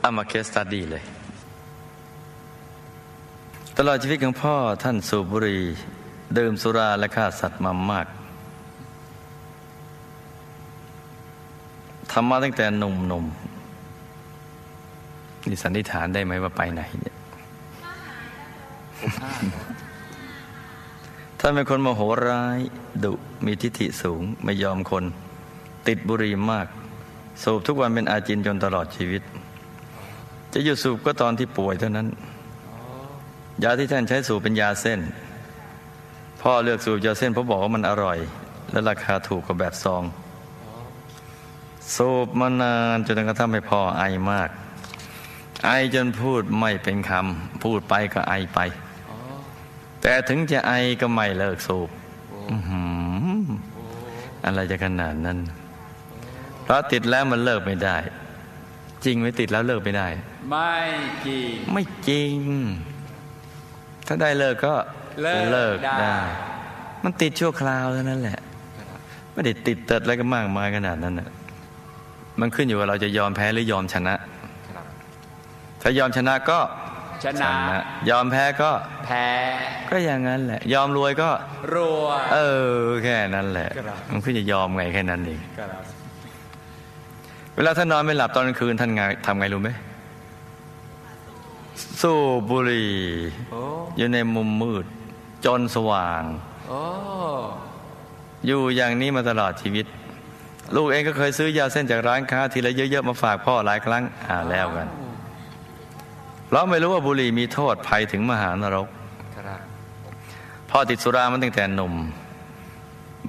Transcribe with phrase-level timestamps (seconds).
[0.00, 1.02] เอามาเคสตัดดีเลย
[3.76, 5.62] ตลอดชีวิตของพ่อท่านสูบบุหรี่
[6.38, 8.06] ดื่มสุราและฆ่าสัตว์มามาก
[12.12, 17.16] ทำมาตั้งแต่หนุ่มๆนี่สันนิษฐานได้ไหมว่าไปไหนเนี่ย
[21.38, 22.58] ท่านเป็นคนโมโหร้าย
[23.04, 23.12] ดุ
[23.44, 25.04] มีทิฐิสูง ไม่ยอมคน
[25.88, 26.66] ติดบุหรี่มาก
[27.42, 29.22] สูบทุกวันเป็นอาจินจนตลอดชีวิต
[30.52, 32.08] จะหยุดสูบก็ตอนที่ป่วยเท่านั้น
[33.62, 35.00] ยาที่ท่านใช้สูบเป็นยาเส้น
[36.42, 38.18] พ่อเลือกสูบยาเส้นเพราะบอกว่ามันอร่อย
[38.72, 40.02] และราคาถูกกว่าแบบซอง
[41.96, 44.50] สูบมานานจนกระทั่งให้พ่อไอมาก
[45.66, 48.58] ไอจนพูดไม่เป็นคำพูดไปก็ไอไป
[50.02, 51.88] แต่ถึงจะไอก็ไม่เลิกสูบ
[52.50, 52.82] อื้อหื
[53.42, 53.44] อ
[54.44, 55.38] อะไรจะขนาดนั้น
[56.62, 57.96] เพราะติดแล้วมันเลิกไม่ได้
[59.04, 60.06] จริงไหมติดแล้วเลิกไม่ได้
[60.50, 60.72] ไม่
[61.26, 62.36] จริง ไม่จริง
[64.06, 64.74] ถ้าได้เลิกก็
[65.22, 66.16] เลิกกได้ได้
[67.04, 68.38] มันติดชั่วคราวเท่านั้นแหละ
[69.32, 71.28] ไม่ได้ติดเติดอะไรก็มากมายขนาดนั้นน่ะ
[72.40, 74.14] มันขึ้นอยู่ว่าเราจะยอมแพ้หรือยอมชนะ
[75.82, 76.58] ถ้ายอมชนะก็
[77.24, 77.50] ชนะ
[78.10, 78.70] ยอมแพ้ก็
[79.06, 79.26] แพ้
[79.90, 81.30] ก็อย่างนั้นแหละ ยอมรวยก็
[81.74, 82.38] รวย เอ
[82.74, 89.70] อ แค่นั้นแหละครับมันขึ้นจะยอมไงแค่นั้นเองครับเวลาท่านนอนไม่หลับตอนกลางคืนท่านไงทำไงรู้ไหม
[92.00, 92.92] สูบบุหรี่
[93.50, 93.60] โอ้
[93.96, 94.84] อยู่ในมุมมืด
[95.44, 96.22] จนสว่าง
[96.68, 96.80] โอ้
[98.46, 99.86] อยู่อย่างนี้มาตลอดชีวิต
[100.74, 104.88] ลูกเองก็เคยซื้อยาเส้นจากร้านค้า ทีละเยอะๆมาฝากพ่อหลายครั้งอ่าแล้วกัน
[106.52, 108.88] เราไม่รู้ว่าบุหรี่มีโทษภัยถึงมหานรก
[109.36, 109.60] ครับ
[110.70, 111.94] พ่อติดสุรามันตั้งแต่หนุ่ม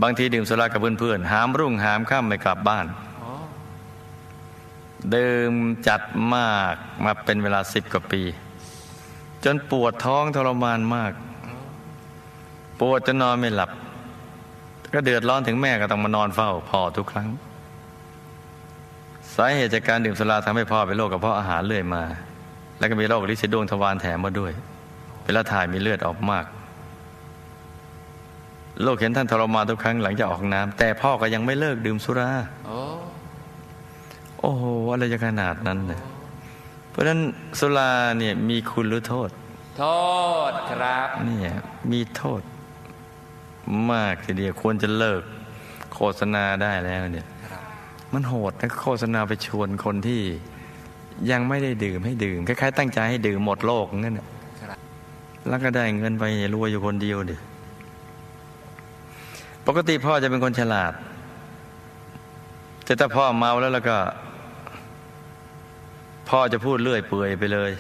[0.02, 3.11] บางทีดื่มสุรากับเพื่อนๆหามรุ่งหามค่ำไม่กลับบ้านโอ้
[5.16, 5.54] ดื่ม
[5.88, 6.02] จัด
[6.36, 6.74] มาก
[7.04, 8.22] มาเป็นเวลาสิบกว่าปี
[9.44, 11.12] จนปวดท้องทรมานมาก
[12.80, 13.72] ปวดจนนอนไม่หลับ
[14.94, 17.30] ก็เดือดร้อนถึงแม่ก็ต้องมานอนเฝ้าพ่อทุกครั้ง
[19.36, 22.04] สาเหตุจากการดื่มสุราทำให้พ่อเป็นโรคกระเพาะอาหารเรื่อยมา
[22.80, 24.52] แล้วก็มีโรคลินดวงทวารแถมมาด้วย
[25.26, 26.46] เวลาถ่ายมีเลือดออกมาก
[28.84, 32.30] โลกเห็นท่านทรมานทุกครั้งหลังจากออกน้ำแต่พ่อก็ยังไม่เลิกดื่มสุรา
[32.68, 32.81] โอ้
[34.42, 36.02] โอ้โห อะไรจะขนาดนั้นเนี่ย
[36.90, 37.20] เพราะฉะนั้น
[37.60, 39.30] สุราเนี่ยมีคุณหรือโทษ
[39.78, 39.86] โท
[40.52, 41.54] ษครับเนี่ย
[41.92, 42.42] มีโทษ
[43.92, 45.22] มากทีเดียวควรจะเลิก
[45.94, 47.62] โฆษณาได้แล้วเนี่ยครับ
[48.14, 50.22] มันโหดนะโฆษณาไปชวนคนที่
[51.32, 54.28] ยังไม่ได้ดื่มให้ดื่มคล้ายๆตั้งใจให้ดื่มหมดโลกงั้นน่ะ
[54.62, 54.78] ครับ
[55.48, 56.24] แล้วก็ได้เงินไป
[56.54, 57.36] รวยอยู่คนเดียวดิ
[59.68, 60.94] ปกติพ่อจะเป็นคนฉลาด
[62.86, 63.98] แต่ถ้าพ่อเมาแล้วแล้วก็
[66.32, 67.72] พ่อจะพูดเลื่อยเปื่อยไปเลย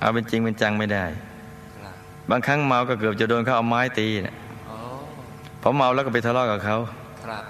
[0.00, 1.04] เอาเป็นจริงเป็นจังไม่ได้
[2.30, 4.36] บางครั้งเมาก็เกือบจะโดนเขาเอาไม้ตีเนี่ย
[5.62, 6.76] พอเมาแล้วก็ไปทะเลาะกับเขา
[7.24, 7.42] ครับ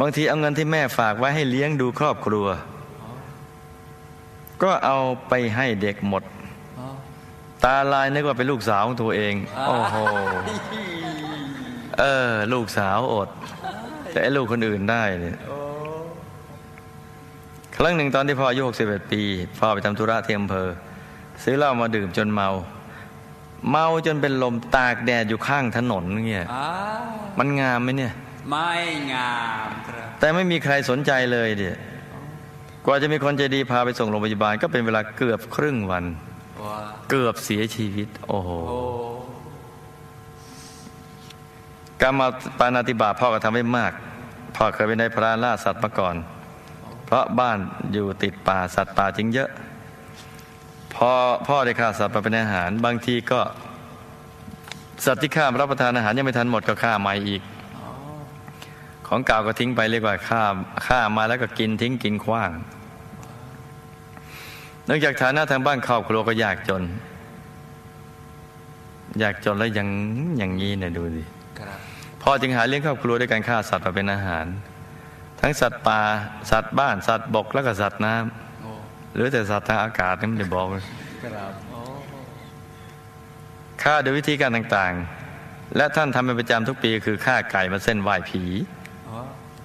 [0.00, 2.46] บางทีเอาเงินที่แม่ฝากไว้ให้เลี้ยงดูครอบครัว
[4.62, 4.98] ก็เอา
[5.28, 6.22] ไปให้เด็กหมด
[7.64, 9.34] ตาลายนึกว่าเป็นลูกสาวของตัวเอง
[9.66, 9.96] โอ้โห
[12.00, 13.28] เออ ลูกสาวอด
[14.12, 15.38] แต่ลูกคนอื่นได้เนี่ย
[17.76, 19.22] ครั้งหนึ่งตอนที่พ่ออายุ61 ปี
[19.58, 20.68] พ่อไปทำธุระที่อำเภอ
[21.42, 22.48] ซื้อเหล้ามาดื่มจนเมา
[23.70, 26.70] เมาจนเป็นลมตากแดดอยู่ข้างถนนเงี้ยอ้า
[27.02, 27.04] ว
[27.38, 28.12] มันงามไหมเนี่ย
[28.50, 28.72] ไม่
[29.12, 31.76] งามครับแต่ไม่มีใครสนใจเลยเดีย
[32.84, 36.04] กว่าจะมีคนใจดีพาไปส่งโรงพยาบาลก็เป็นเวลาเกือบครึ่งวัน
[36.62, 36.78] ว้า
[37.10, 38.78] เกือบเสียชีวิต โอ้โหโอ้
[42.02, 43.92] การมาปานาติบาตพ่อก็ทำให้มาก
[44.56, 46.41] พ่อเคยเป็นนายพรานล่าสัตว์มาก่อนเพ
[47.12, 47.58] ราะบ้าน
[47.92, 49.50] อยู่ติดป่าสัตว์ป่าจริงเยอะ
[50.94, 51.10] พอ
[51.46, 53.40] พ่อได้ฆ่าสัตว์มาเป็นอาหาร บางทีก็
[55.04, 57.42] สัตว์ที่ข้ามรับประทานอาหารยังไม่ทันหมดก็ฆ่าใหม่อีก
[59.06, 60.42] ของเก่าก็ทิ้งไปเรียกว่าฆ่า
[60.86, 62.50] ฆ่ามาแล้วก็กินทิ้งกินขว้าง
[64.86, 66.82] เนื่องจากฐานะทางบ้านครอบครัวก็ยากจน
[69.22, 69.88] ยากจนแล้วยัง
[70.38, 71.22] อย่างนี้เนี่ยดูดิ
[71.58, 71.78] ครับ
[72.22, 74.46] พ่อจึงหาเลี้ยงครอบครัวด้วยการฆ่าสัตว์มาเป็นอาหาร
[75.42, 76.00] ทั้งสัตว์ป่า
[76.50, 78.70] สัตว์บ้านสัตว์บกแล้วก็สัตว์น้ำโอ้
[79.14, 80.84] หรือแต่สัตว์ทางอากาศนี่ไม่ได้บอกเลย
[81.22, 81.80] ครับโอ้
[83.82, 88.42] ฆ่าโดยวิธีการต่างๆ และท่านทำเป็นประจำทุกปี คือฆ่าไก่มาเส้นไหว้ผี
[89.06, 89.16] โอ้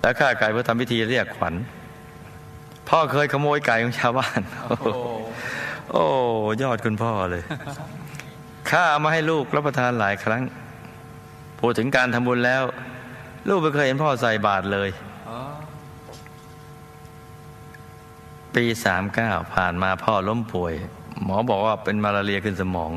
[0.01, 1.55] และฆ่าไก่เพื่อทำพิธีเรียกขวัญ
[2.89, 4.87] พ่อเคยขโมยไก่ของชาวบ้านโอ้โห
[5.91, 6.03] โอ้
[6.61, 7.43] ยอดคุณพ่อเลย
[8.69, 10.41] ข้าเอามาให้ลูกรับประทานหลายครั้ง
[11.59, 12.63] พูดถึงการทำบุญแล้ว
[13.49, 14.89] ลูกไม่เคยเห็นพ่อใส่บาตรเลย
[15.27, 15.37] โอ้
[18.57, 20.73] ปีสามเก้าผ่านมาพ่อล้มป่วย
[21.23, 22.91] หมอบอกว่าเป็นมาลาเรียขึ้นสมอง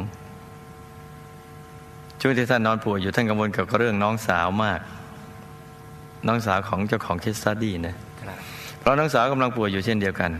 [2.20, 4.80] ช่วงที่ท่านนอนป่วยอยู่ท่านกังวลเกี่ยวกับเรื่องน้องสาวมาก
[6.26, 7.94] น้องสาวของเจ้าของเคสตัดดี้นะ
[8.78, 10.30] เพราะน้องสาวกำลังป่วยอยู่เช่นเดียวกัน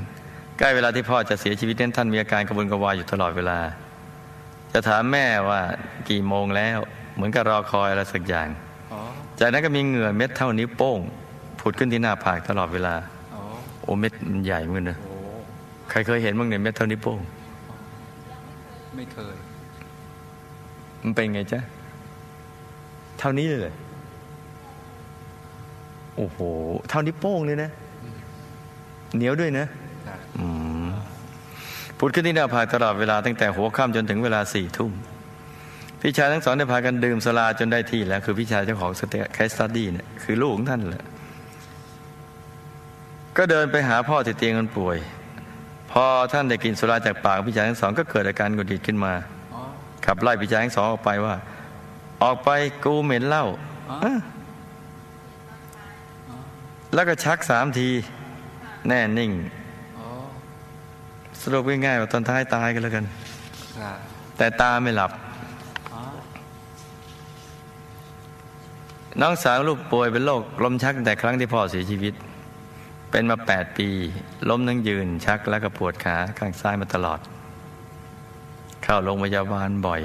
[0.58, 3.58] ใกล้เวลาที่พ่อจะเสียชีวิตนั้นท่านมีอาการกระวนกระวายอยู่ตลอดเวลา
[4.72, 5.60] จะถามแม่ว่า
[6.08, 6.78] กี่โมงแล้ว
[7.14, 8.48] เหมือนกับรอคอยอะไรสักอย่าง
[9.40, 10.98] จากนั้นก็มีเหงื่อเม็ดเท่านิ้วโป้ง
[11.60, 12.94] ผุดขึ้นที่หน้าผากตลอดเวลา
[13.82, 14.98] โอ้เม็ดมันใหญ่เหมือนกันนะ
[15.90, 17.20] ใครเคยเห็นบ้างเนี่ยเม็ดเท่านิ้วโป้ง
[18.96, 19.36] ไม่เคย
[21.02, 21.60] มันเป็นไงจ๊ะ
[23.18, 23.74] เท่านี้เลยเหรอ
[26.16, 26.38] โอ้โห
[26.88, 27.70] เท่านิ้วโป้งเลยนะ
[29.16, 29.66] เหนียวด้วยนะ
[30.06, 30.46] ครับอื
[30.86, 30.90] ม
[31.98, 34.92] ผุดขึ้นที่หน้าผากตลอดเวลาตั้งแต่หัวค่ำจนถึงเวลาสี่ทุ่ม
[36.00, 41.04] พี่ชายทั้งสองได้พากันดื่มสลาจนได้ที่แล้ว คือพี่ชายเจ้าของสเตคสตัดดี้เนี่ยคือลูกของท่านแหละ
[43.36, 44.96] ก็เดินไปหาพ่อที่เตียงคนป่วย
[45.92, 49.12] พอท่านได้กินสุราจากปากพี่ชายทั้งสอง ก็เกิดอาการหงุดหงิดขึ้นมา
[50.06, 51.34] ขับไล่พี่ชายทั้งสองออกไปว่า
[52.22, 52.50] ออกไป
[52.84, 53.46] กูเหม็นเหล้า
[56.94, 57.88] แล้วก็ชักสามที
[58.88, 59.30] แน่นิ่ง
[61.40, 63.04] สรุปง่ายๆว่าตอนท้ายตายกันแล้วกัน
[64.36, 65.10] แต่ตาไม่หลับ
[69.20, 72.14] น้องสาวลูกป่วยเป็นโรคลมชักแต่ครั้งที่พ่อเสียชีวิต
[73.10, 73.88] เป็นมาแปดปี
[74.48, 77.20] ล้มทั้งยืนชักแล้วก็ปวดขาข้างซ้ายมาตลอด
[78.82, 80.02] เข้าโรงพยาบาลบ่อย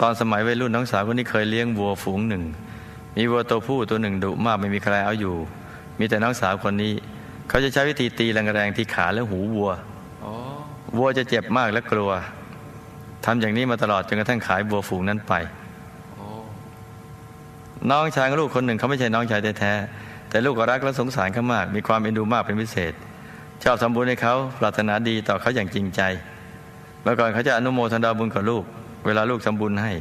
[0.00, 2.44] ตอนสมัยวัยรุ่นน้องสาวคนนี้เคยเลี้ยงวัวฝูงหนึ่ง
[3.16, 5.36] มีวัวตัวผู้ตัวหนึ่งดุมากไม่มีใครเอาอยู่
[5.98, 6.92] มีแต่น้องสาวคนนี้
[7.48, 9.70] เขาจะใช้วิธีตีแรงๆที่ขาและหูวัว
[10.24, 10.32] อ๋อ
[10.96, 12.10] วัวจะเจ็บมากและกลัว
[13.24, 15.34] ทำอย่างนี้มาตลอดจนกระทั่งขายวัวฝูงนั้นไป
[16.14, 16.26] โอ้
[17.90, 22.92] น้องชายของลูกคนหนึ่งเขาไม่ใช่น้องชายแท้ๆ แต่ลูกก็รักและสงสารเขามาก มีความเอ็นดูมากเป็นพิเศษ
[23.64, 26.00] ชอบทำบุญให้เขาปรารถนาดีต่อเขาอย่างจริงใจ
[27.02, 28.64] เมื่อก่อนเขาจะอนุโมทนาบุญกับลูก
[29.06, 29.92] เวลาลูกทำบุญให้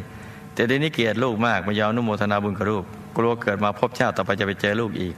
[0.54, 2.84] แต่เดี๋ยวนี้เกลียดลูกมากไม่ยอมอนุโมทนาบุญกับลูก
[3.18, 5.16] กลัวเกิดมาพบชาติต่อไปจะไปเจอลูกอีก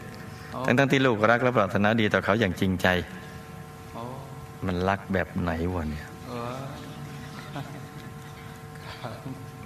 [0.56, 2.88] อ๋อทั้งๆที่ลูกรักและปรารถนาดีต่อเขาอย่างจริงใจ
[3.96, 4.04] อ๋อ
[4.66, 6.58] มันรักแบบไหนวะเนี่ยเออ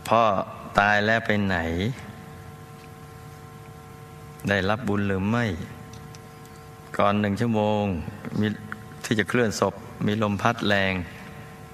[0.07, 0.21] พ่อ
[0.79, 1.57] ตายแล้วไปไหน
[4.49, 5.45] ได้รับบุญหรือไม่
[6.97, 7.83] ก่อนหนึ่งชั่วโมง
[8.39, 8.47] มี
[9.05, 9.73] ที่จะเคลื่อนศพ
[10.05, 10.93] มีลมพัดแรง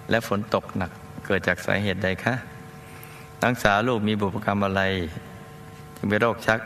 [0.09, 0.91] และฝนตกหนัก
[1.25, 2.33] เกิดจากสาเหตุใดคะ
[3.43, 4.81] นักษาลูกมีบุพกรรมอะไร
[5.95, 6.59] จึงเป็นโรคชัก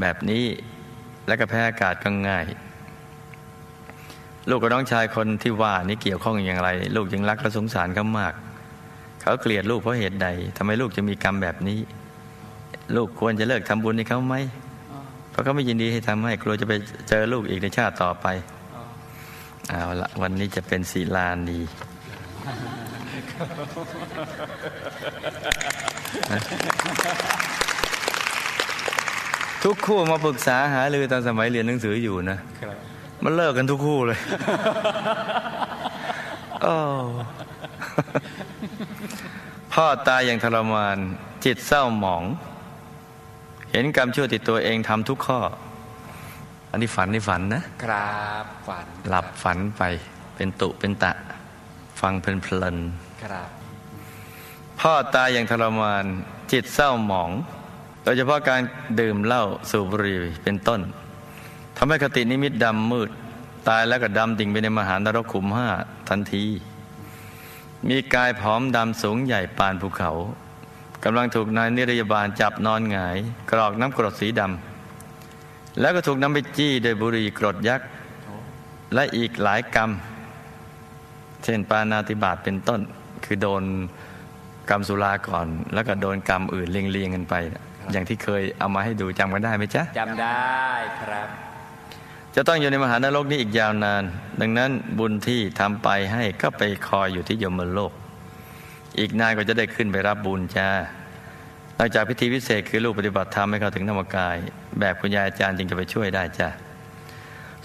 [0.00, 0.44] แบบนี้
[1.26, 2.46] และก็แพ้อากาศก็ง่าย
[4.48, 8.34] ลูกกับน้องชายคนที่ว่านี้เกี่ยวข้องอย่างไร ลูกยังรักและสงสารเขามาก
[9.20, 11.78] เขาเกลียดลูกเพราะเหตุใดทำไมลูกจะมีกรรมแบบนี้
[12.96, 14.34] ลูกควรจะเลิกทำบุญให้เขาไหม
[15.34, 16.72] เพราะเขาไม่ยินดีให้ทำให้กลัวจะไป
[17.08, 18.26] เจอลูกอีกในชาติต่อไป
[18.74, 18.82] อ๋อ
[19.68, 21.58] เอาละวันนี้จะเป็นศีลานี
[29.64, 32.38] ทุกคู่มาปรึกษาหารือตอนสมัยเรียนหนังสืออยู่นะ
[33.24, 34.18] มันเลิกกันทุกคู่เลย
[36.62, 36.76] โอ้
[39.72, 40.98] พ่อตายอย่างทรมาน
[41.44, 42.24] จิตเศร้าหมอง
[43.74, 45.40] เห็นกรรมชั่วติดตัวเองทำทุกข้อ
[46.70, 48.08] อันนี้ฝันนี่ฝันนะครั
[48.42, 49.82] บฝันหลับฝันไป
[50.36, 51.12] เป็นตุเป็นตะ
[52.00, 52.76] ฟังเพลิน
[53.22, 56.04] ครับๆพ่อตายอย่างทรมาน
[56.52, 57.30] จิตเศร้าหมอง
[58.04, 58.60] โดยเฉพาะการ
[59.00, 60.80] ดื่มเหล้าสูบบุหรี่เป็นต้น
[61.76, 63.10] ทำให้คตินิมิตดำมืด
[63.68, 65.68] ตายแล้วก็ดำดิ่งไปในมหานรกขุมห้า
[66.08, 66.44] ทันที
[67.88, 70.10] มีกายผอมดำสูงใหญ่ปานภูเขา
[71.04, 73.16] กำลังถูกนายนิรยาบาลจับนอนหงาย
[73.50, 77.86] กรอกน้ำกรดสีดำแล้วก็ถูกนำไปจี้โดยบุหรี่กรดยักษ์
[78.24, 78.34] โอ้
[78.94, 79.90] และอีกหลายกรรม
[81.44, 82.80] เช่นปานาติบาตเป็นต้น
[83.24, 83.62] คือโดน
[84.70, 87.34] กรรมสุราก่อน แล้วก็โดนกรรมอื่นเรียงๆกันไป
[87.92, 90.64] อย่างที่เคยเอามาให้ดูจำกันได้ไหมจ๊ะจำได้
[91.00, 91.28] ครับ
[92.34, 94.02] จะต้องอยู่ในมหานรกนี้อีกยาวนาน
[94.40, 97.92] ดังนั้นบุญที่ทำไปให้ก็ไปคอยอยู่ที่ยมโลก
[98.98, 100.68] อีกนานก็จะได้ขึ้นไปรับบุญจ้า
[101.76, 104.36] หลังจากพิธีพิเศษคือลูกปฏิบัติธรรมให้เขาถึงธรรมกาย
[104.80, 106.48] แบบคุณยายอาจารย์จึงจะไปช่วยได้จ้า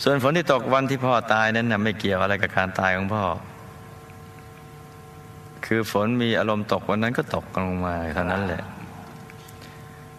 [0.04, 3.24] ส่วนฝนที่ตกวันที่พ่อตายนั้นนะไม่เกี่ยวอะไรกับการตายของพ่อ
[5.66, 8.64] คือฝนมีอารมณ์ตกวันนั้นก็ตกลงมาเท่านั้นแหละ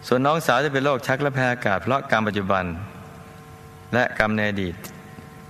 [0.07, 2.65] ส่วนน้องสาวจะเป็นโรคชักและแพ้อากาศเพราะกรรมปัจจุบัน
[3.93, 4.75] และกรรมในอดีต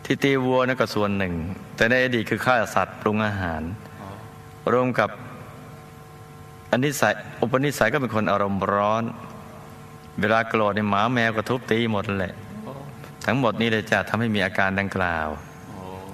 [0.05, 1.33] ที่ตีวัวนั่นก็ส่วนหนึ่ง
[1.75, 3.61] แต่ในอดีตคือฆ่าสัตว์ปรุงอาหาร
[4.73, 5.09] รวมกับ
[6.71, 9.03] อันนิสัยอุปนิสัยก็เป็นคนอารมณ์ร้อน
[10.19, 12.33] เวลาโกรธในยหมาแมวก็ทุบตีหมดแหละ
[13.25, 15.27] ทั้งหมดนี้เลยจะทำให้มีอาการดังกล่าว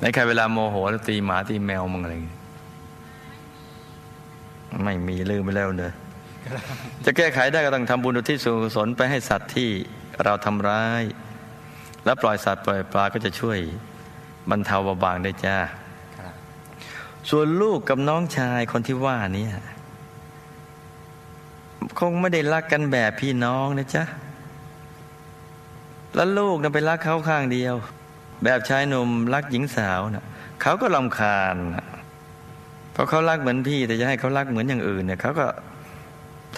[0.02, 2.36] ในใครเวลาโมโหแล้วตีหมาตีแมวมึงอะไรอย่างงี้
[4.84, 5.94] ไม่มีลืมไปแล้วเนอะ
[7.06, 9.70] จะแก้ไขได้ก็ต้องทำบุญอุทิศส่วนกุศลไปให้สัตว์ที่
[10.24, 11.04] เราทำร้าย
[12.06, 13.58] แล้วปล่อยสัตว์ปล่อยปลาก็จะช่วย
[14.50, 15.58] บรรเทาเบาบางได้จ้า
[17.30, 19.48] ส่วนลูกกับน้องชายคนที่ว่านี้
[22.00, 24.04] คงไม่ได้รักกันแบบพี่น้องนะจ๊ะ
[26.16, 27.76] แล้วลูกนะไปรักเขาข้างเดียว
[28.44, 30.26] แบบชายหนุ่มรักหญิงสาวนะ
[30.62, 31.88] เขาก็ลำคาญนะ
[32.92, 35.48] เพราะเขารักเหมือนพี่แต่จะให้เขารักเหมือนอย่างอื่นเนี่ยเขาก็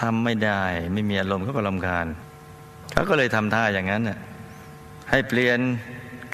[0.02, 2.06] ทำไม่ได้ ไม่มีอารมณ์เขาก็ลำคาญ
[2.94, 4.18] เขาก็เลยทำท่าอย่างนั้นน่ะ
[5.10, 5.60] ให้เปลี่ยน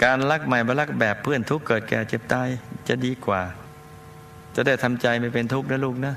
[0.04, 2.48] การรักใหม่มารักแบบเพื่อนทุกข์เกิดแก่เจ็บตาย
[2.88, 3.42] จะดีกว่า
[4.54, 6.14] จะได้ทำใจไม่เป็นทุกข์นะลูกนะ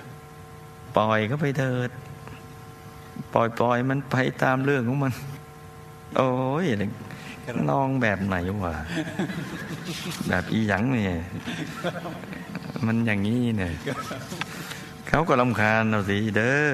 [0.98, 1.90] ปล่อยเขาไปเถิด
[3.34, 5.14] ปล่อยปล่อยมันไปตามเรื่องของมัน
[6.18, 6.30] โอ้
[6.64, 6.66] ย
[7.70, 8.36] น้องแบบไหน
[8.66, 8.76] วะ
[10.30, 11.14] แบบอีหยังเนี่ย
[12.86, 13.74] มันอย่างนี้เนี่ย
[15.08, 16.70] เขาก็ลำคาญเราสิเด้อ